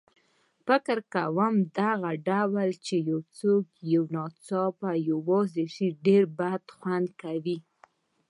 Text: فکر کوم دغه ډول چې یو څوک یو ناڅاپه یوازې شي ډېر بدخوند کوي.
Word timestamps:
فکر 0.65 0.97
کوم 1.13 1.53
دغه 1.79 2.11
ډول 2.27 2.69
چې 2.85 2.95
یو 3.09 3.19
څوک 3.37 3.65
یو 3.93 4.03
ناڅاپه 4.15 4.91
یوازې 5.09 5.65
شي 5.75 5.87
ډېر 6.05 6.23
بدخوند 6.37 7.07
کوي. 7.21 7.57